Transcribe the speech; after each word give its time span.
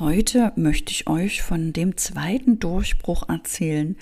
Heute 0.00 0.52
möchte 0.54 0.92
ich 0.92 1.08
euch 1.08 1.42
von 1.42 1.72
dem 1.72 1.96
zweiten 1.96 2.60
Durchbruch 2.60 3.28
erzählen, 3.28 3.96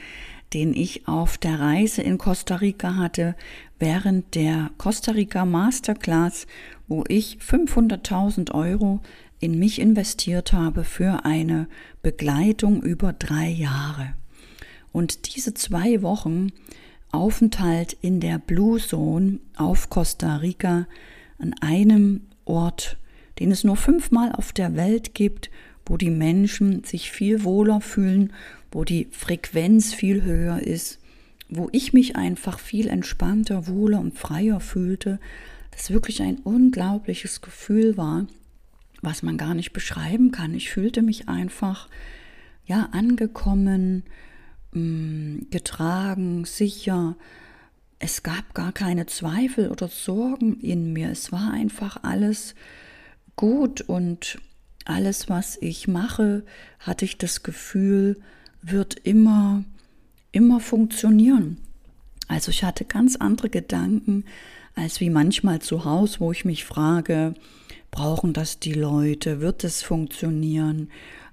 den 0.53 0.75
ich 0.75 1.09
auf 1.09 1.39
der 1.39 1.59
Reise 1.59 2.03
in 2.03 2.19
Costa 2.19 2.57
Rica 2.57 2.97
hatte, 2.97 3.35
während 3.79 4.35
der 4.35 4.73
Costa 4.77 5.13
Rica 5.13 5.47
Masterclass, 5.47 6.47
wo 6.87 7.05
ich 7.09 7.39
500.000 7.39 8.53
Euro 8.53 9.01
in 9.41 9.59
mich 9.59 9.81
investiert 9.81 10.53
habe 10.53 10.85
für 10.85 11.25
eine 11.25 11.67
Begleitung 12.03 12.83
über 12.83 13.15
drei 13.15 13.49
Jahre. 13.49 14.13
Und 14.93 15.35
diese 15.35 15.55
zwei 15.55 16.03
Wochen 16.03 16.53
Aufenthalt 17.11 17.97
in 18.03 18.21
der 18.21 18.39
Blue 18.39 18.79
Zone 18.79 19.39
auf 19.57 19.89
Costa 19.89 20.37
Rica 20.37 20.89
an 21.39 21.55
einem 21.63 22.21
Ort, 22.45 22.99
den 23.39 23.51
es 23.51 23.65
nur 23.65 23.77
fünfmal 23.77 24.33
auf 24.33 24.53
der 24.53 24.77
Welt 24.77 25.15
gibt, 25.15 25.51
wo 25.87 25.97
die 25.97 26.11
Menschen 26.11 26.85
sich 26.85 27.11
viel 27.11 27.45
wohler 27.45 27.81
fühlen, 27.81 28.33
wo 28.73 28.85
die 28.85 29.07
Frequenz 29.13 29.95
viel 29.95 30.25
höher 30.25 30.61
ist, 30.61 30.99
wo 31.49 31.69
ich 31.73 31.93
mich 31.93 32.17
einfach 32.17 32.59
viel 32.59 32.89
entspannter, 32.89 33.69
wohler 33.69 34.01
und 34.01 34.19
freier 34.19 34.61
fühlte, 34.61 35.21
das 35.71 35.91
wirklich 35.91 36.23
ein 36.23 36.39
unglaubliches 36.39 37.41
Gefühl 37.41 37.97
war, 37.97 38.27
was 39.01 39.23
man 39.23 39.39
gar 39.39 39.55
nicht 39.55 39.73
beschreiben 39.73 40.33
kann. 40.33 40.55
Ich 40.55 40.71
fühlte 40.71 41.03
mich 41.03 41.29
einfach 41.29 41.89
ja 42.65 42.89
angekommen, 42.93 44.03
mm, 44.73 45.51
getragen, 45.51 46.45
sicher. 46.45 47.17
Es 47.99 48.25
gab 48.25 48.55
gar 48.55 48.73
keine 48.73 49.07
Zweifel 49.07 49.71
oder 49.71 49.89
Sorgen 49.89 50.61
in 50.61 50.93
mir. 50.93 51.11
Es 51.11 51.31
war 51.31 51.53
einfach 51.53 52.03
alles 52.03 52.55
gut 53.37 53.83
und 53.83 54.39
alles, 54.87 55.29
was 55.29 55.59
ich 55.61 55.89
mache, 55.89 56.45
hatte 56.79 57.05
ich 57.05 57.19
das 57.19 57.43
Gefühl, 57.43 58.21
wird 58.63 58.95
immer, 59.05 59.65
immer 60.33 60.61
funktionieren. 60.61 61.59
Also 62.29 62.51
ich 62.51 62.65
hatte 62.65 62.85
ganz 62.85 63.17
andere 63.17 63.51
Gedanken 63.51 64.25
als 64.75 65.01
wie 65.01 65.11
manchmal 65.11 65.61
zu 65.61 65.85
Hause, 65.85 66.21
wo 66.21 66.33
ich 66.33 66.45
mich 66.45 66.65
frage, 66.65 67.35
brauchen 67.91 68.33
das 68.33 68.61
die 68.61 68.75
Leute? 68.75 69.41
Wird 69.41 69.65
es 69.65 69.83
funktionieren? 69.83 70.91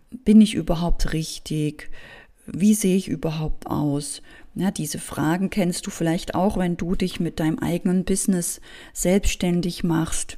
Bin 0.09 0.39
ich 0.39 0.53
überhaupt 0.53 1.11
richtig? 1.11 1.89
Wie 2.45 2.73
sehe 2.73 2.95
ich 2.95 3.09
überhaupt 3.09 3.67
aus? 3.67 4.21
Ja, 4.55 4.71
diese 4.71 4.99
Fragen 4.99 5.49
kennst 5.49 5.87
du 5.87 5.91
vielleicht 5.91 6.35
auch, 6.35 6.57
wenn 6.57 6.77
du 6.77 6.95
dich 6.95 7.19
mit 7.19 7.39
deinem 7.39 7.59
eigenen 7.59 8.05
Business 8.05 8.61
selbstständig 8.93 9.83
machst 9.83 10.37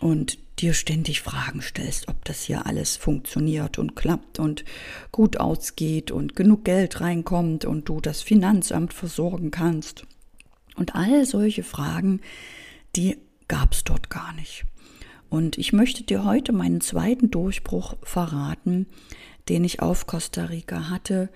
und 0.00 0.38
dir 0.64 0.72
ständig 0.72 1.20
Fragen 1.20 1.60
stellst, 1.60 2.08
ob 2.08 2.24
das 2.24 2.44
hier 2.44 2.64
alles 2.64 2.96
funktioniert 2.96 3.78
und 3.78 3.96
klappt 3.96 4.38
und 4.38 4.64
gut 5.12 5.36
ausgeht 5.36 6.10
und 6.10 6.36
genug 6.36 6.64
Geld 6.64 7.02
reinkommt 7.02 7.66
und 7.66 7.86
du 7.86 8.00
das 8.00 8.22
Finanzamt 8.22 8.94
versorgen 8.94 9.50
kannst. 9.50 10.06
Und 10.74 10.94
all 10.94 11.26
solche 11.26 11.64
Fragen, 11.64 12.22
die 12.96 13.18
gab 13.46 13.74
es 13.74 13.84
dort 13.84 14.08
gar 14.08 14.32
nicht. 14.32 14.64
Und 15.28 15.58
ich 15.58 15.74
möchte 15.74 16.02
dir 16.02 16.24
heute 16.24 16.54
meinen 16.54 16.80
zweiten 16.80 17.30
Durchbruch 17.30 17.96
verraten, 18.02 18.86
den 19.50 19.64
ich 19.64 19.82
auf 19.82 20.06
Costa 20.06 20.46
Rica 20.46 20.88
hatte, 20.88 21.28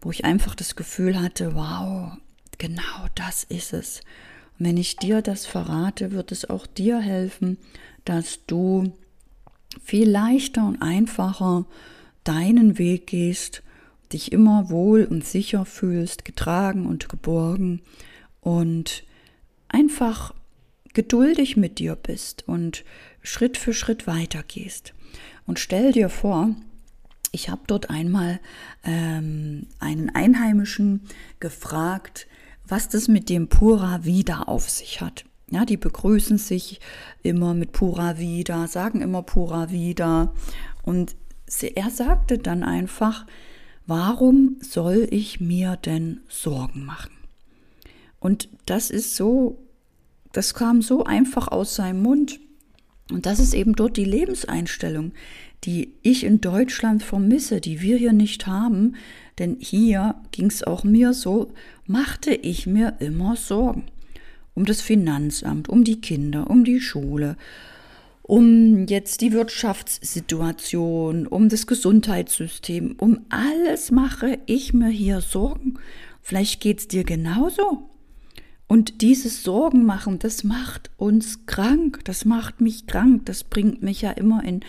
wo 0.00 0.10
ich 0.10 0.24
einfach 0.24 0.54
das 0.54 0.74
Gefühl 0.74 1.20
hatte, 1.20 1.54
wow, 1.54 2.16
genau 2.56 3.06
das 3.14 3.44
ist 3.44 3.74
es. 3.74 4.00
Wenn 4.60 4.76
ich 4.76 4.96
dir 4.98 5.22
das 5.22 5.46
verrate, 5.46 6.12
wird 6.12 6.32
es 6.32 6.48
auch 6.48 6.66
dir 6.66 7.00
helfen, 7.00 7.56
dass 8.04 8.44
du 8.46 8.92
viel 9.82 10.06
leichter 10.08 10.66
und 10.66 10.82
einfacher 10.82 11.64
deinen 12.24 12.76
Weg 12.76 13.06
gehst, 13.06 13.62
dich 14.12 14.32
immer 14.32 14.68
wohl 14.68 15.04
und 15.04 15.24
sicher 15.24 15.64
fühlst, 15.64 16.26
getragen 16.26 16.84
und 16.84 17.08
geborgen 17.08 17.80
und 18.42 19.04
einfach 19.68 20.34
geduldig 20.92 21.56
mit 21.56 21.78
dir 21.78 21.96
bist 21.96 22.46
und 22.46 22.84
Schritt 23.22 23.56
für 23.56 23.72
Schritt 23.72 24.06
weitergehst. 24.06 24.92
Und 25.46 25.58
stell 25.58 25.92
dir 25.92 26.10
vor, 26.10 26.54
ich 27.32 27.48
habe 27.48 27.62
dort 27.66 27.88
einmal 27.88 28.40
ähm, 28.84 29.68
einen 29.78 30.10
Einheimischen 30.10 31.06
gefragt, 31.38 32.26
was 32.70 32.88
das 32.88 33.08
mit 33.08 33.28
dem 33.28 33.48
Pura 33.48 34.04
Vida 34.04 34.44
auf 34.44 34.70
sich 34.70 35.00
hat. 35.00 35.24
Ja, 35.50 35.64
die 35.64 35.76
begrüßen 35.76 36.38
sich 36.38 36.80
immer 37.22 37.52
mit 37.54 37.72
Pura 37.72 38.18
Vida, 38.18 38.68
sagen 38.68 39.00
immer 39.00 39.22
Pura 39.22 39.70
Vida. 39.70 40.32
Und 40.82 41.16
er 41.74 41.90
sagte 41.90 42.38
dann 42.38 42.62
einfach, 42.62 43.26
warum 43.86 44.56
soll 44.60 45.08
ich 45.10 45.40
mir 45.40 45.76
denn 45.76 46.20
Sorgen 46.28 46.84
machen? 46.84 47.10
Und 48.20 48.48
das 48.66 48.90
ist 48.90 49.16
so, 49.16 49.58
das 50.32 50.54
kam 50.54 50.80
so 50.80 51.02
einfach 51.02 51.48
aus 51.48 51.74
seinem 51.74 52.02
Mund. 52.02 52.38
Und 53.10 53.26
das 53.26 53.38
ist 53.38 53.54
eben 53.54 53.74
dort 53.74 53.96
die 53.96 54.04
Lebenseinstellung, 54.04 55.12
die 55.64 55.92
ich 56.02 56.24
in 56.24 56.40
Deutschland 56.40 57.02
vermisse, 57.02 57.60
die 57.60 57.82
wir 57.82 57.96
hier 57.96 58.12
nicht 58.12 58.46
haben. 58.46 58.94
Denn 59.38 59.56
hier 59.58 60.14
ging 60.32 60.46
es 60.46 60.62
auch 60.62 60.84
mir 60.84 61.12
so, 61.12 61.52
machte 61.86 62.32
ich 62.32 62.66
mir 62.66 62.96
immer 63.00 63.36
Sorgen 63.36 63.84
um 64.54 64.64
das 64.64 64.80
Finanzamt, 64.80 65.68
um 65.68 65.84
die 65.84 66.00
Kinder, 66.00 66.50
um 66.50 66.64
die 66.64 66.80
Schule, 66.80 67.36
um 68.22 68.86
jetzt 68.86 69.20
die 69.22 69.32
Wirtschaftssituation, 69.32 71.26
um 71.26 71.48
das 71.48 71.66
Gesundheitssystem, 71.66 72.96
um 72.98 73.20
alles 73.28 73.90
mache 73.90 74.38
ich 74.46 74.72
mir 74.72 74.90
hier 74.90 75.20
Sorgen. 75.20 75.78
Vielleicht 76.20 76.60
geht 76.60 76.80
es 76.80 76.88
dir 76.88 77.04
genauso. 77.04 77.89
Und 78.70 79.02
dieses 79.02 79.42
Sorgen 79.42 79.84
machen, 79.84 80.20
das 80.20 80.44
macht 80.44 80.92
uns 80.96 81.44
krank, 81.46 82.04
das 82.04 82.24
macht 82.24 82.60
mich 82.60 82.86
krank, 82.86 83.26
das 83.26 83.42
bringt 83.42 83.82
mich 83.82 84.02
ja 84.02 84.12
immer 84.12 84.44
in 84.44 84.60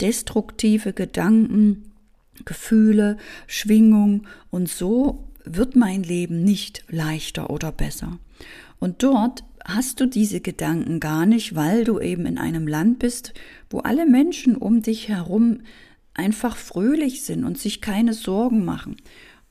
destruktive 0.00 0.92
Gedanken, 0.92 1.92
Gefühle, 2.44 3.16
Schwingung 3.46 4.26
und 4.50 4.68
so 4.68 5.28
wird 5.44 5.76
mein 5.76 6.02
Leben 6.02 6.42
nicht 6.42 6.82
leichter 6.88 7.48
oder 7.48 7.70
besser. 7.70 8.18
Und 8.80 9.04
dort 9.04 9.44
hast 9.64 10.00
du 10.00 10.06
diese 10.06 10.40
Gedanken 10.40 10.98
gar 10.98 11.24
nicht, 11.24 11.54
weil 11.54 11.84
du 11.84 12.00
eben 12.00 12.26
in 12.26 12.38
einem 12.38 12.66
Land 12.66 12.98
bist, 12.98 13.34
wo 13.70 13.78
alle 13.78 14.04
Menschen 14.04 14.56
um 14.56 14.82
dich 14.82 15.06
herum 15.06 15.60
einfach 16.12 16.56
fröhlich 16.56 17.22
sind 17.22 17.44
und 17.44 17.56
sich 17.56 17.80
keine 17.80 18.14
Sorgen 18.14 18.64
machen. 18.64 18.96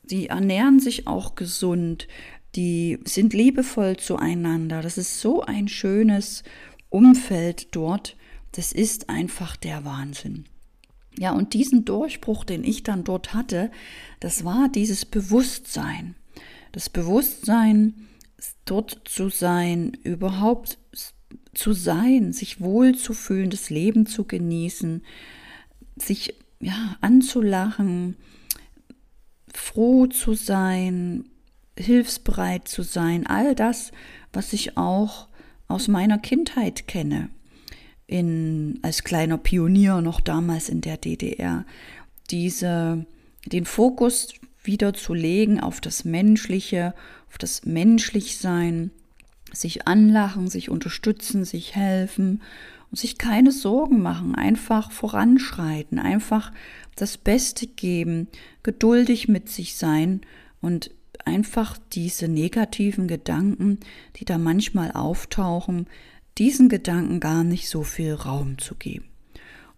Sie 0.06 0.28
ernähren 0.28 0.82
sich 0.82 1.08
auch 1.08 1.36
gesund, 1.36 2.10
die 2.56 3.00
sind 3.06 3.34
liebevoll 3.34 3.98
zueinander. 3.98 4.82
Das 4.82 4.98
ist 4.98 5.20
so 5.20 5.42
ein 5.42 5.68
schönes 5.68 6.44
Umfeld 6.90 7.76
dort. 7.76 8.16
Das 8.52 8.72
ist 8.72 9.10
einfach 9.10 9.56
der 9.56 9.84
Wahnsinn. 9.86 10.46
Ja, 11.18 11.32
und 11.32 11.54
diesen 11.54 11.86
Durchbruch, 11.86 12.44
den 12.44 12.64
ich 12.64 12.84
dann 12.84 13.04
dort 13.04 13.34
hatte, 13.34 13.72
das 14.20 14.46
war 14.46 14.70
dieses 14.70 15.06
Bewusstsein. 15.06 16.16
Das 16.72 16.90
Bewusstsein, 16.90 18.08
dort 18.66 19.02
zu 19.06 19.30
sein, 19.30 19.98
überhaupt 20.04 20.80
zu 21.54 21.74
sein, 21.74 22.34
sich 22.34 22.62
wohlzufühlen, 22.62 23.50
das 23.50 23.70
Leben 23.70 24.06
zu 24.06 24.26
genießen, 24.26 25.04
sich 25.96 26.36
ja 26.60 26.98
anzulachen, 27.02 28.18
froh 29.54 30.08
zu 30.08 30.34
sein, 30.34 31.30
hilfsbereit 31.78 32.68
zu 32.68 32.84
sein, 32.84 33.26
all 33.28 33.56
das, 33.56 33.92
was 34.32 34.54
ich 34.54 34.78
auch 34.78 35.28
aus 35.68 35.88
meiner 35.88 36.18
Kindheit 36.18 36.88
kenne, 36.88 37.30
in, 38.08 38.80
als 38.82 39.04
kleiner 39.04 39.38
Pionier 39.38 40.02
noch 40.02 40.22
damals 40.22 40.70
in 40.70 40.82
der 40.82 40.98
DDR, 40.98 41.66
diese, 42.30 43.06
den 43.46 43.66
Fokus 43.66 44.34
wieder 44.64 44.94
zu 44.94 45.14
legen 45.14 45.60
auf 45.60 45.82
das 45.82 46.06
Menschliche, 46.06 46.94
auf 47.30 47.38
das 47.38 47.66
Menschlichsein, 47.66 48.92
sich 49.52 49.88
anlachen, 49.88 50.48
sich 50.50 50.70
unterstützen, 50.70 51.46
sich 51.46 51.76
helfen 51.76 52.42
und 52.90 52.98
sich 52.98 53.18
keine 53.18 53.52
Sorgen 53.52 54.02
machen, 54.02 54.36
einfach 54.36 54.92
voranschreiten, 54.92 56.00
einfach 56.00 56.52
das 56.96 57.18
Beste 57.18 57.68
geben, 57.68 58.28
geduldig 58.64 59.28
mit 59.28 59.50
sich 59.50 59.76
sein 59.76 60.22
und 60.62 60.92
einfach 61.26 61.78
diese 61.94 62.28
negativen 62.28 63.08
Gedanken, 63.08 63.80
die 64.16 64.26
da 64.26 64.38
manchmal 64.38 64.92
auftauchen, 64.92 65.88
diesen 66.38 66.70
Gedanken 66.70 67.20
gar 67.20 67.44
nicht 67.44 67.70
so 67.70 67.84
viel 67.84 68.14
Raum 68.14 68.58
zu 68.58 68.76
geben. 68.76 69.06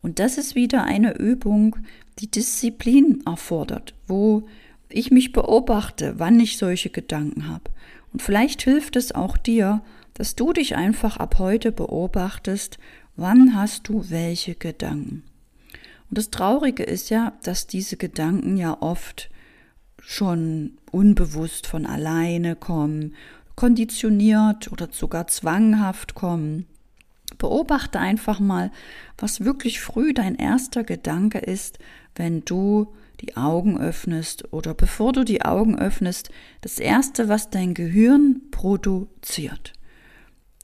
Und 0.02 0.20
das 0.20 0.38
ist 0.38 0.56
wieder 0.56 0.84
eine 0.84 1.18
Übung, 1.18 1.78
die 2.20 2.30
Disziplin 2.30 3.24
erfordert, 3.26 3.94
wo 4.08 4.48
ich 4.90 5.12
mich 5.12 5.32
beobachte, 5.32 6.16
wann 6.18 6.40
ich 6.40 6.58
solche 6.58 6.90
Gedanken 6.90 7.50
habe. 7.50 7.72
Und 8.14 8.22
vielleicht 8.22 8.62
hilft 8.62 8.96
es 8.96 9.14
auch 9.14 9.36
dir, 9.36 9.82
dass 10.14 10.36
du 10.36 10.54
dich 10.54 10.76
einfach 10.76 11.18
ab 11.18 11.40
heute 11.40 11.72
beobachtest, 11.72 12.78
wann 13.16 13.56
hast 13.56 13.90
du 13.90 14.10
welche 14.10 14.56
Gedanken. 14.56 15.24
Und 16.10 16.18
das 16.18 16.30
Traurige 16.30 16.84
ist 16.84 17.10
ja, 17.10 17.34
dass 17.44 17.68
diese 17.68 17.98
Gedanken 17.98 18.58
ja 18.58 18.78
oft 18.82 19.30
schon 20.06 20.78
unbewusst 20.92 21.66
von 21.66 21.86
alleine 21.86 22.56
kommen, 22.56 23.16
konditioniert 23.56 24.72
oder 24.72 24.90
sogar 24.92 25.28
zwanghaft 25.28 26.14
kommen. 26.14 26.68
Beobachte 27.40 28.00
einfach 28.00 28.40
mal, 28.40 28.72
was 29.18 29.44
wirklich 29.44 29.82
früh 29.82 30.14
dein 30.14 30.36
erster 30.36 30.84
Gedanke 30.84 31.40
ist, 31.40 31.80
wenn 32.16 32.46
du 32.46 32.94
die 33.20 33.36
Augen 33.36 33.80
öffnest 33.80 34.54
oder 34.54 34.74
bevor 34.74 35.12
du 35.12 35.24
die 35.24 35.42
Augen 35.42 35.78
öffnest, 35.78 36.30
das 36.62 36.80
erste, 36.80 37.28
was 37.28 37.50
dein 37.50 37.74
Gehirn 37.74 38.42
produziert. 38.52 39.74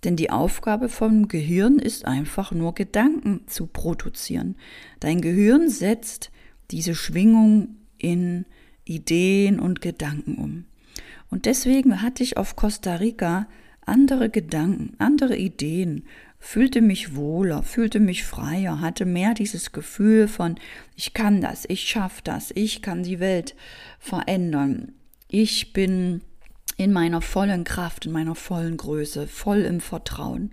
Denn 0.03 0.15
die 0.15 0.29
Aufgabe 0.29 0.87
vom 0.87 1.27
Gehirn 1.27 1.79
ist 1.79 2.05
einfach 2.05 2.51
nur 2.51 2.75
Gedanken 2.75 3.41
zu 3.47 3.67
produzieren. 3.67 4.55
Dein 4.99 5.21
Gehirn 5.21 5.69
setzt 5.69 6.31
diese 6.69 6.95
Schwingung 6.95 7.77
in 7.97 8.45
Ideen 8.85 9.59
und 9.59 9.81
Gedanken 9.81 10.35
um. 10.35 10.65
Und 11.29 11.45
deswegen 11.45 12.01
hatte 12.01 12.23
ich 12.23 12.37
auf 12.37 12.55
Costa 12.55 12.95
Rica 12.95 13.47
andere 13.85 14.29
Gedanken, 14.29 14.93
andere 14.99 15.35
Ideen, 15.37 16.05
fühlte 16.39 16.81
mich 16.81 17.15
wohler, 17.15 17.63
fühlte 17.63 17.99
mich 17.99 18.23
freier, 18.23 18.81
hatte 18.81 19.05
mehr 19.05 19.33
dieses 19.33 19.71
Gefühl 19.71 20.27
von, 20.27 20.55
ich 20.95 21.13
kann 21.13 21.41
das, 21.41 21.65
ich 21.67 21.87
schaffe 21.87 22.21
das, 22.23 22.51
ich 22.55 22.81
kann 22.81 23.03
die 23.03 23.19
Welt 23.19 23.55
verändern. 23.99 24.93
Ich 25.27 25.71
bin 25.71 26.21
in 26.77 26.91
meiner 26.91 27.21
vollen 27.21 27.63
Kraft, 27.63 28.07
in 28.07 28.11
meiner 28.11 28.35
vollen 28.35 28.77
Größe, 28.77 29.27
voll 29.27 29.59
im 29.59 29.81
Vertrauen. 29.81 30.51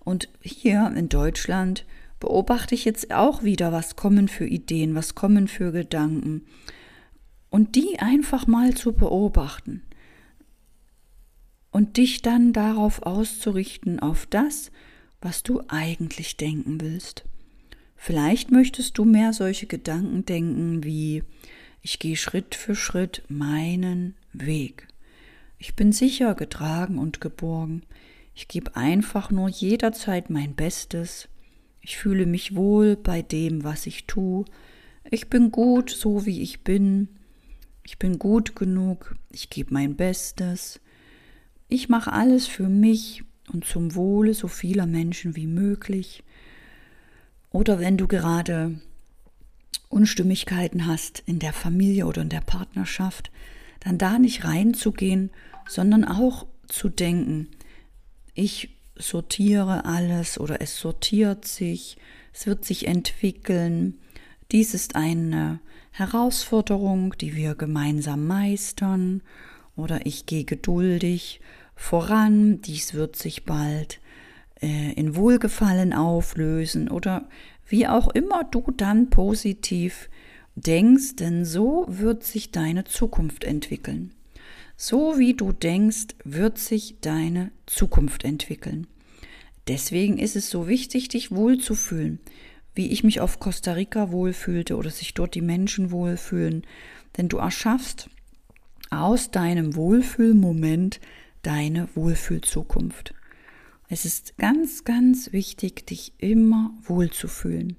Und 0.00 0.28
hier 0.40 0.92
in 0.96 1.08
Deutschland 1.08 1.84
beobachte 2.20 2.74
ich 2.74 2.84
jetzt 2.84 3.12
auch 3.12 3.42
wieder, 3.42 3.72
was 3.72 3.96
kommen 3.96 4.28
für 4.28 4.46
Ideen, 4.46 4.94
was 4.94 5.14
kommen 5.14 5.48
für 5.48 5.72
Gedanken. 5.72 6.46
Und 7.56 7.74
die 7.74 8.00
einfach 8.00 8.46
mal 8.46 8.74
zu 8.74 8.92
beobachten 8.92 9.80
und 11.70 11.96
dich 11.96 12.20
dann 12.20 12.52
darauf 12.52 13.00
auszurichten, 13.04 13.98
auf 13.98 14.26
das, 14.26 14.70
was 15.22 15.42
du 15.42 15.62
eigentlich 15.68 16.36
denken 16.36 16.82
willst. 16.82 17.24
Vielleicht 17.96 18.50
möchtest 18.50 18.98
du 18.98 19.06
mehr 19.06 19.32
solche 19.32 19.66
Gedanken 19.66 20.26
denken 20.26 20.84
wie 20.84 21.22
ich 21.80 21.98
gehe 21.98 22.18
Schritt 22.18 22.54
für 22.54 22.74
Schritt 22.76 23.22
meinen 23.28 24.16
Weg. 24.34 24.86
Ich 25.56 25.74
bin 25.74 25.92
sicher 25.92 26.34
getragen 26.34 26.98
und 26.98 27.22
geborgen. 27.22 27.84
Ich 28.34 28.48
gebe 28.48 28.76
einfach 28.76 29.30
nur 29.30 29.48
jederzeit 29.48 30.28
mein 30.28 30.54
Bestes. 30.54 31.30
Ich 31.80 31.96
fühle 31.96 32.26
mich 32.26 32.54
wohl 32.54 32.96
bei 32.96 33.22
dem, 33.22 33.64
was 33.64 33.86
ich 33.86 34.04
tue. 34.04 34.44
Ich 35.10 35.30
bin 35.30 35.50
gut, 35.50 35.88
so 35.88 36.26
wie 36.26 36.42
ich 36.42 36.62
bin. 36.62 37.08
Ich 37.86 37.98
bin 37.98 38.18
gut 38.18 38.56
genug. 38.56 39.14
Ich 39.30 39.48
gebe 39.48 39.72
mein 39.72 39.94
Bestes. 39.94 40.80
Ich 41.68 41.88
mache 41.88 42.12
alles 42.12 42.48
für 42.48 42.68
mich 42.68 43.22
und 43.52 43.64
zum 43.64 43.94
Wohle 43.94 44.34
so 44.34 44.48
vieler 44.48 44.86
Menschen 44.86 45.36
wie 45.36 45.46
möglich. 45.46 46.24
Oder 47.50 47.78
wenn 47.78 47.96
du 47.96 48.08
gerade 48.08 48.80
Unstimmigkeiten 49.88 50.86
hast 50.86 51.22
in 51.26 51.38
der 51.38 51.52
Familie 51.52 52.06
oder 52.06 52.22
in 52.22 52.28
der 52.28 52.40
Partnerschaft, 52.40 53.30
dann 53.80 53.98
da 53.98 54.18
nicht 54.18 54.44
reinzugehen, 54.44 55.30
sondern 55.68 56.04
auch 56.04 56.46
zu 56.66 56.88
denken, 56.88 57.48
ich 58.34 58.70
sortiere 58.96 59.84
alles 59.84 60.40
oder 60.40 60.60
es 60.60 60.76
sortiert 60.78 61.44
sich, 61.44 61.98
es 62.32 62.46
wird 62.46 62.64
sich 62.64 62.88
entwickeln. 62.88 64.00
Dies 64.52 64.74
ist 64.74 64.94
eine 64.94 65.60
Herausforderung, 65.90 67.14
die 67.18 67.34
wir 67.34 67.54
gemeinsam 67.54 68.26
meistern 68.26 69.22
oder 69.74 70.06
ich 70.06 70.26
gehe 70.26 70.44
geduldig 70.44 71.40
voran, 71.74 72.60
dies 72.62 72.94
wird 72.94 73.16
sich 73.16 73.44
bald 73.44 74.00
äh, 74.62 74.92
in 74.92 75.16
Wohlgefallen 75.16 75.92
auflösen 75.92 76.88
oder 76.88 77.28
wie 77.66 77.86
auch 77.88 78.08
immer 78.08 78.44
du 78.44 78.70
dann 78.76 79.10
positiv 79.10 80.08
denkst, 80.54 81.16
denn 81.16 81.44
so 81.44 81.84
wird 81.88 82.24
sich 82.24 82.50
deine 82.50 82.84
Zukunft 82.84 83.44
entwickeln. 83.44 84.12
So 84.76 85.18
wie 85.18 85.34
du 85.34 85.52
denkst, 85.52 86.14
wird 86.24 86.58
sich 86.58 87.00
deine 87.00 87.50
Zukunft 87.66 88.24
entwickeln. 88.24 88.86
Deswegen 89.68 90.18
ist 90.18 90.36
es 90.36 90.48
so 90.50 90.68
wichtig, 90.68 91.08
dich 91.08 91.32
wohlzufühlen, 91.32 92.20
wie 92.76 92.92
ich 92.92 93.02
mich 93.02 93.20
auf 93.20 93.40
Costa 93.40 93.72
Rica 93.72 94.12
wohlfühlte 94.12 94.76
oder 94.76 94.90
sich 94.90 95.14
dort 95.14 95.34
die 95.34 95.40
Menschen 95.40 95.90
wohlfühlen. 95.90 96.64
Denn 97.16 97.28
du 97.28 97.38
erschaffst 97.38 98.08
aus 98.90 99.30
deinem 99.30 99.74
Wohlfühlmoment 99.74 101.00
deine 101.42 101.88
Wohlfühlzukunft. 101.94 103.14
Es 103.88 104.04
ist 104.04 104.36
ganz, 104.36 104.84
ganz 104.84 105.32
wichtig, 105.32 105.86
dich 105.86 106.12
immer 106.18 106.72
wohlzufühlen. 106.82 107.76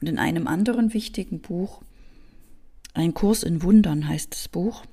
Und 0.00 0.08
in 0.08 0.18
einem 0.18 0.46
anderen 0.46 0.94
wichtigen 0.94 1.40
Buch, 1.40 1.82
Ein 2.94 3.14
Kurs 3.14 3.42
in 3.42 3.62
Wundern 3.62 4.06
heißt 4.06 4.32
das 4.32 4.48
Buch, 4.48 4.84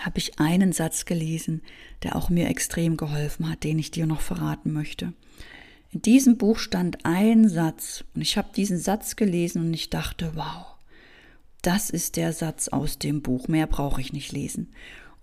habe 0.00 0.18
ich 0.18 0.40
einen 0.40 0.72
Satz 0.72 1.04
gelesen, 1.04 1.62
der 2.02 2.16
auch 2.16 2.28
mir 2.28 2.48
extrem 2.48 2.96
geholfen 2.96 3.48
hat, 3.48 3.62
den 3.62 3.78
ich 3.78 3.92
dir 3.92 4.06
noch 4.06 4.20
verraten 4.20 4.72
möchte. 4.72 5.12
In 5.92 6.02
diesem 6.02 6.38
Buch 6.38 6.58
stand 6.58 7.04
ein 7.04 7.48
Satz 7.48 8.04
und 8.14 8.20
ich 8.22 8.36
habe 8.36 8.50
diesen 8.54 8.78
Satz 8.78 9.16
gelesen 9.16 9.66
und 9.66 9.74
ich 9.74 9.90
dachte, 9.90 10.32
wow, 10.34 10.66
das 11.62 11.90
ist 11.90 12.16
der 12.16 12.32
Satz 12.32 12.68
aus 12.68 12.98
dem 12.98 13.22
Buch, 13.22 13.48
mehr 13.48 13.66
brauche 13.66 14.00
ich 14.00 14.12
nicht 14.12 14.32
lesen. 14.32 14.72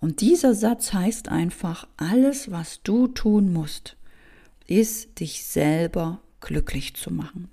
Und 0.00 0.20
dieser 0.20 0.54
Satz 0.54 0.92
heißt 0.92 1.28
einfach, 1.28 1.88
alles, 1.96 2.50
was 2.50 2.82
du 2.82 3.08
tun 3.08 3.52
musst, 3.52 3.96
ist, 4.66 5.18
dich 5.20 5.44
selber 5.44 6.20
glücklich 6.40 6.94
zu 6.94 7.12
machen. 7.12 7.50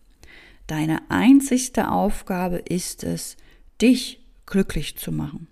Deine 0.68 1.09
einzigste 1.09 1.89
Aufgabe 1.91 2.57
ist 2.57 3.03
es, 3.03 3.38
dich 3.81 4.19
glücklich 4.45 4.97
zu 4.97 5.11
machen. 5.11 5.47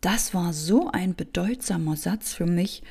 Das 0.00 0.34
war 0.34 0.52
so 0.52 0.90
ein 0.90 1.16
bedeutsamer 1.16 1.96
Satz 1.96 2.32
für 2.32 2.46
mich, 2.46 2.82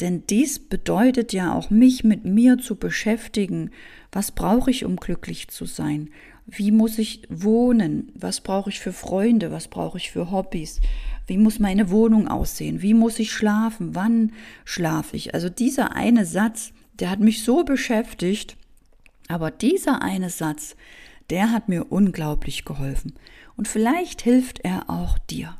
denn 0.00 0.24
dies 0.28 0.58
bedeutet 0.58 1.32
ja 1.32 1.54
auch 1.54 1.70
mich 1.70 2.04
mit 2.04 2.24
mir 2.24 2.58
zu 2.58 2.76
beschäftigen. 2.76 3.70
Was 4.12 4.30
brauche 4.30 4.70
ich, 4.70 4.84
um 4.84 4.96
glücklich 4.96 5.48
zu 5.48 5.64
sein? 5.64 6.10
Wie 6.46 6.70
muss 6.70 6.98
ich 6.98 7.22
wohnen? 7.28 8.12
Was 8.14 8.40
brauche 8.40 8.70
ich 8.70 8.78
für 8.78 8.92
Freunde? 8.92 9.50
Was 9.50 9.68
brauche 9.68 9.98
ich 9.98 10.12
für 10.12 10.30
Hobbys? 10.30 10.80
Wie 11.26 11.38
muss 11.38 11.58
meine 11.58 11.90
Wohnung 11.90 12.28
aussehen? 12.28 12.82
Wie 12.82 12.94
muss 12.94 13.18
ich 13.18 13.32
schlafen? 13.32 13.94
Wann 13.94 14.32
schlafe 14.64 15.16
ich? 15.16 15.34
Also 15.34 15.48
dieser 15.48 15.96
eine 15.96 16.24
Satz, 16.24 16.72
der 17.00 17.10
hat 17.10 17.20
mich 17.20 17.42
so 17.42 17.64
beschäftigt, 17.64 18.56
aber 19.28 19.50
dieser 19.50 20.02
eine 20.02 20.30
Satz, 20.30 20.76
der 21.30 21.50
hat 21.50 21.68
mir 21.68 21.90
unglaublich 21.90 22.64
geholfen. 22.64 23.14
Und 23.56 23.66
vielleicht 23.66 24.22
hilft 24.22 24.60
er 24.60 24.88
auch 24.88 25.18
dir. 25.18 25.56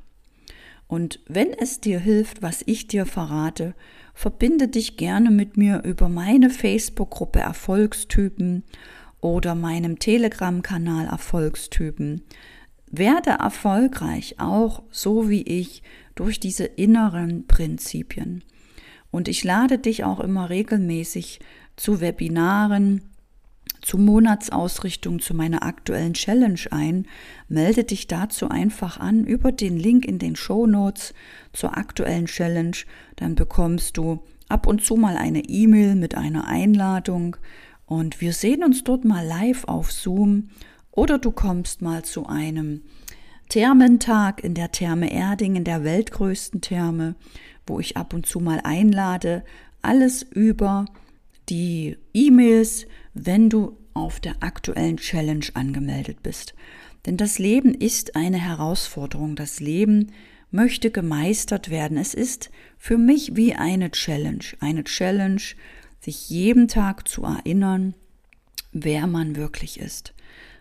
Und 0.89 1.21
wenn 1.27 1.53
es 1.53 1.81
dir 1.81 1.99
hilft, 1.99 2.43
was 2.43 2.63
ich 2.67 2.87
dir 2.87 3.07
verrate, 3.07 3.75
verbinde 4.15 4.69
dich 4.69 4.97
gerne 4.97 5.31
mit 5.31 5.57
mir 5.57 5.83
über 5.85 6.09
meine 6.09 6.51
Facebook-Gruppe 6.51 7.41
Erfolgstypen 7.41 8.63
oder 9.21 9.55
meinem 9.55 9.99
Telegram-Kanal 9.99 11.07
Erfolgstypen. 11.07 12.23
Werde 12.89 13.31
erfolgreich, 13.31 14.37
auch 14.39 14.85
so 14.91 15.29
wie 15.29 15.43
ich, 15.43 15.83
durch 16.15 16.39
diese 16.39 16.65
inneren 16.65 17.47
Prinzipien. 17.47 18.45
Und 19.11 19.29
ich 19.29 19.43
lade 19.43 19.79
dich 19.79 20.05
auch 20.05 20.21
immer 20.21 20.51
regelmäßig 20.51 21.41
zu 21.75 22.01
Webinaren, 22.01 23.03
zu 23.87 23.99
Monatsausrichtung 23.99 25.21
zu 25.21 25.33
meiner 25.33 25.63
aktuellen 25.63 26.15
Challenge 26.15 26.59
ein. 26.73 27.07
Melde 27.49 27.85
dich 27.85 28.09
dazu 28.09 28.49
einfach 28.49 28.99
an 28.99 29.25
über 29.25 29.53
den 29.53 29.77
Link 29.77 30.05
in 30.05 30.19
den 30.19 30.35
Show 30.35 30.67
Notes 30.67 31.15
zur 31.53 31.79
aktuellen 31.79 32.27
Challenge. 32.27 32.77
Dann 33.15 33.37
bekommst 33.37 33.97
du 33.97 34.25
ab 34.49 34.67
und 34.67 34.85
zu 34.85 34.97
mal 34.97 35.17
eine 35.17 35.45
E-Mail 35.45 35.95
mit 35.95 36.17
einer 36.17 36.49
Einladung 36.49 37.37
und 37.87 38.21
wir 38.21 38.33
sehen 38.33 38.65
uns 38.65 38.83
dort 38.83 39.05
mal 39.05 39.25
live 39.25 39.63
auf 39.69 39.93
Zoom 39.93 40.49
oder 40.91 41.19
du 41.19 41.31
kommst 41.31 41.81
mal 41.81 42.05
zu 42.05 42.27
einem 42.27 42.83
Thermentag 43.51 44.43
in 44.43 44.55
der 44.55 44.73
Therme 44.73 45.13
Erding, 45.13 45.55
in 45.55 45.63
der 45.63 45.85
weltgrößten 45.85 46.61
Therme, 46.61 47.15
wo 47.69 47.79
ich 47.79 47.97
ab 47.97 48.15
und 48.15 48.27
zu 48.27 48.41
mal 48.41 48.61
einlade. 48.65 49.45
Alles 49.81 50.25
über 50.25 50.87
die 51.49 51.97
E-Mails, 52.13 52.87
wenn 53.25 53.49
du 53.49 53.77
auf 53.95 54.21
der 54.21 54.37
aktuellen 54.41 54.99
Challenge 54.99 55.47
angemeldet 55.55 56.23
bist. 56.23 56.55
Denn 57.07 57.17
das 57.17 57.39
Leben 57.39 57.75
ist 57.75 58.15
eine 58.15 58.39
Herausforderung. 58.39 59.37
Das 59.37 59.59
Leben 59.61 60.13
möchte 60.51 60.91
gemeistert 60.91 61.71
werden. 61.71 61.97
Es 61.97 62.15
ist 62.15 62.51
für 62.77 62.99
mich 62.99 63.37
wie 63.37 63.55
eine 63.55 63.91
Challenge. 63.91 64.45
Eine 64.61 64.85
Challenge, 64.85 65.41
sich 66.01 66.29
jeden 66.29 66.69
Tag 66.69 67.09
zu 67.09 67.25
erinnern, 67.25 67.95
wer 68.73 69.07
man 69.07 69.37
wirklich 69.37 69.81
ist. 69.81 70.13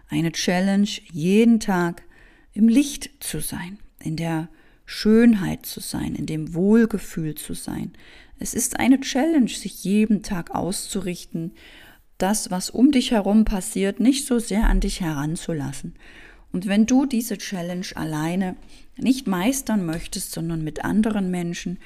eine 0.09 0.31
Challenge, 0.31 0.87
jeden 1.11 1.59
Tag 1.59 2.03
im 2.53 2.67
Licht 2.67 3.09
zu 3.19 3.39
sein, 3.39 3.79
in 3.99 4.15
der 4.15 4.49
Schönheit 4.85 5.65
zu 5.65 5.79
sein, 5.79 6.15
in 6.15 6.25
dem 6.25 6.53
Wohlgefühl 6.53 7.35
zu 7.35 7.53
sein. 7.53 7.91
Es 8.37 8.53
ist 8.53 8.79
eine 8.79 8.99
Challenge, 8.99 9.49
sich 9.49 9.83
jeden 9.83 10.21
Tag 10.21 10.51
auszurichten, 10.51 11.53
das, 12.17 12.51
was 12.51 12.69
um 12.69 12.91
dich 12.91 13.11
herum 13.11 13.45
passiert, 13.45 13.99
nicht 13.99 14.25
so 14.25 14.39
sehr 14.39 14.69
an 14.69 14.79
dich 14.79 15.01
heranzulassen. 15.01 15.95
Und 16.51 16.67
wenn 16.67 16.85
du 16.85 17.05
diese 17.05 17.37
Challenge 17.37 17.87
alleine 17.95 18.55
nicht 18.97 19.27
meistern 19.27 19.85
möchtest, 19.85 20.31
sondern 20.31 20.63
mit 20.63 20.85
anderen 20.85 21.29
Menschen, 21.29 21.79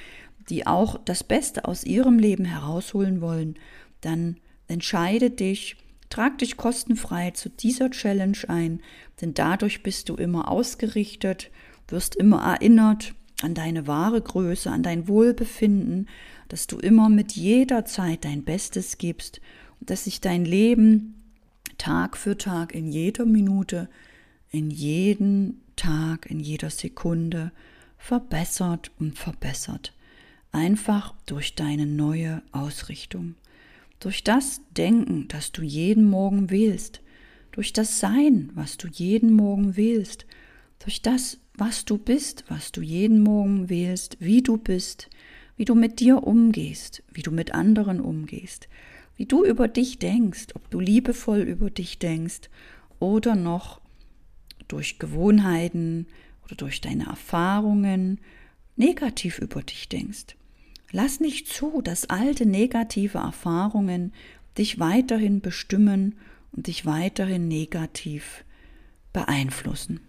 die 0.48 0.66
auch 0.66 0.98
das 1.04 1.24
Beste 1.24 1.64
aus 1.64 1.84
ihrem 1.84 2.18
Leben 2.18 2.44
herausholen 2.44 3.20
wollen, 3.20 3.56
dann 4.00 4.36
entscheide 4.68 5.30
dich, 5.30 5.76
trag 6.08 6.38
dich 6.38 6.56
kostenfrei 6.56 7.32
zu 7.32 7.48
dieser 7.48 7.90
Challenge 7.90 8.38
ein, 8.48 8.80
denn 9.20 9.34
dadurch 9.34 9.82
bist 9.82 10.08
du 10.08 10.14
immer 10.14 10.48
ausgerichtet, 10.48 11.50
wirst 11.88 12.14
immer 12.14 12.40
erinnert 12.42 13.14
an 13.42 13.54
deine 13.54 13.86
wahre 13.86 14.20
Größe, 14.20 14.70
an 14.70 14.82
dein 14.82 15.08
Wohlbefinden, 15.08 16.08
dass 16.48 16.66
du 16.66 16.78
immer 16.78 17.08
mit 17.08 17.32
jeder 17.32 17.84
Zeit 17.84 18.24
dein 18.24 18.44
Bestes 18.44 18.98
gibst 18.98 19.40
dass 19.80 20.04
sich 20.04 20.20
dein 20.20 20.44
Leben 20.44 21.14
Tag 21.78 22.16
für 22.16 22.36
Tag 22.36 22.74
in 22.74 22.86
jeder 22.86 23.24
Minute, 23.24 23.88
in 24.50 24.70
jeden 24.70 25.62
Tag, 25.76 26.30
in 26.30 26.40
jeder 26.40 26.70
Sekunde 26.70 27.52
verbessert 27.96 28.90
und 28.98 29.18
verbessert. 29.18 29.94
Einfach 30.52 31.14
durch 31.26 31.54
deine 31.54 31.86
neue 31.86 32.42
Ausrichtung. 32.52 33.36
Durch 34.00 34.24
das 34.24 34.60
Denken, 34.76 35.28
das 35.28 35.52
du 35.52 35.62
jeden 35.62 36.08
Morgen 36.08 36.50
wählst. 36.50 37.00
Durch 37.52 37.72
das 37.72 38.00
Sein, 38.00 38.50
was 38.54 38.76
du 38.76 38.88
jeden 38.88 39.32
Morgen 39.32 39.76
wählst. 39.76 40.26
Durch 40.80 41.02
das, 41.02 41.38
was 41.54 41.84
du 41.84 41.98
bist, 41.98 42.44
was 42.48 42.72
du 42.72 42.80
jeden 42.82 43.22
Morgen 43.22 43.68
wählst, 43.68 44.16
wie 44.20 44.42
du 44.42 44.56
bist, 44.56 45.08
wie 45.56 45.64
du 45.64 45.74
mit 45.74 46.00
dir 46.00 46.24
umgehst, 46.24 47.02
wie 47.12 47.22
du 47.22 47.30
mit 47.30 47.52
anderen 47.52 48.00
umgehst, 48.00 48.68
wie 49.20 49.26
du 49.26 49.44
über 49.44 49.68
dich 49.68 49.98
denkst, 49.98 50.46
ob 50.54 50.70
du 50.70 50.80
liebevoll 50.80 51.40
über 51.40 51.68
dich 51.68 51.98
denkst 51.98 52.48
oder 53.00 53.36
noch 53.36 53.82
durch 54.66 54.98
Gewohnheiten 54.98 56.06
oder 56.46 56.54
durch 56.54 56.80
deine 56.80 57.04
Erfahrungen 57.04 58.18
negativ 58.76 59.38
über 59.38 59.62
dich 59.62 59.90
denkst. 59.90 60.36
Lass 60.90 61.20
nicht 61.20 61.48
zu, 61.48 61.82
dass 61.82 62.08
alte 62.08 62.46
negative 62.46 63.18
Erfahrungen 63.18 64.14
dich 64.56 64.78
weiterhin 64.78 65.42
bestimmen 65.42 66.14
und 66.52 66.66
dich 66.66 66.86
weiterhin 66.86 67.46
negativ 67.46 68.46
beeinflussen. 69.12 70.00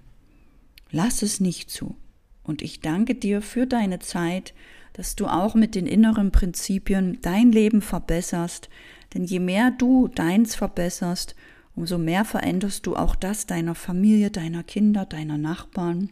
Lass 0.89 1.22
es 1.22 1.41
nicht 1.41 1.70
zu. 1.70 1.98
Und 2.44 2.62
ich 2.62 2.80
danke 2.80 3.15
dir 3.15 3.41
für 3.41 3.68
deine 3.68 4.00
Zeit, 4.00 4.53
dass 4.94 5.18
du 5.18 5.27
auch 5.27 5.53
mit 5.53 5.75
den 5.75 5.88
inneren 5.88 6.32
Prinzipien 6.32 7.20
dein 7.22 7.51
Leben 7.51 7.82
verbesserst. 7.82 8.70
Denn 9.13 9.25
je 9.25 9.39
mehr 9.39 9.72
du 9.72 10.08
deins 10.08 10.56
verbesserst, 10.56 11.36
umso 11.75 11.98
mehr 11.98 12.25
veränderst 12.25 12.86
du 12.86 12.96
auch 12.96 13.15
das 13.15 13.46
deiner 13.46 13.75
Familie, 13.75 14.32
deiner 14.32 14.63
Kinder, 14.63 15.06
deiner 15.06 15.38
Nachbarn. 15.38 16.10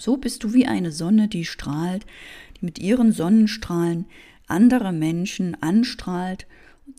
So 0.00 0.16
bist 0.16 0.44
du 0.44 0.54
wie 0.54 0.66
eine 0.66 0.92
Sonne, 0.92 1.28
die 1.28 1.44
strahlt, 1.44 2.06
mit 2.60 2.78
ihren 2.78 3.12
Sonnenstrahlen 3.12 4.06
andere 4.46 4.92
Menschen 4.92 5.60
anstrahlt. 5.62 6.46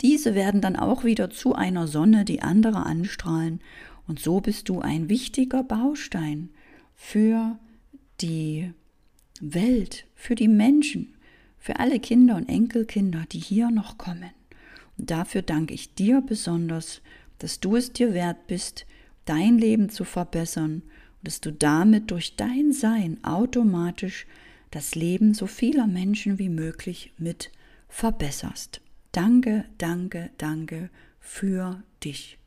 Diese 0.01 0.35
werden 0.35 0.61
dann 0.61 0.75
auch 0.75 1.03
wieder 1.03 1.29
zu 1.29 1.55
einer 1.55 1.87
Sonne, 1.87 2.25
die 2.25 2.41
andere 2.41 2.85
anstrahlen. 2.85 3.61
Und 4.07 4.19
so 4.19 4.41
bist 4.41 4.69
du 4.69 4.81
ein 4.81 5.09
wichtiger 5.09 5.63
Baustein 5.63 6.49
für 6.95 7.57
die 8.21 8.71
Welt, 9.39 10.05
für 10.15 10.35
die 10.35 10.47
Menschen, 10.47 11.13
für 11.57 11.79
alle 11.79 11.99
Kinder 11.99 12.35
und 12.35 12.49
Enkelkinder, 12.49 13.25
die 13.31 13.39
hier 13.39 13.71
noch 13.71 13.97
kommen. 13.97 14.31
Und 14.97 15.11
dafür 15.11 15.41
danke 15.41 15.73
ich 15.73 15.93
dir 15.93 16.21
besonders, 16.21 17.01
dass 17.39 17.59
du 17.59 17.75
es 17.75 17.93
dir 17.93 18.13
wert 18.13 18.47
bist, 18.47 18.85
dein 19.25 19.57
Leben 19.57 19.89
zu 19.89 20.03
verbessern 20.03 20.83
und 20.83 21.27
dass 21.27 21.41
du 21.41 21.51
damit 21.51 22.11
durch 22.11 22.35
dein 22.35 22.71
Sein 22.73 23.23
automatisch 23.23 24.27
das 24.71 24.95
Leben 24.95 25.33
so 25.33 25.47
vieler 25.47 25.87
Menschen 25.87 26.39
wie 26.39 26.49
möglich 26.49 27.13
mit 27.17 27.51
verbesserst. 27.89 28.81
Danke, 29.11 29.65
danke, 29.77 30.31
danke 30.37 30.89
für 31.19 31.83
dich. 32.03 32.39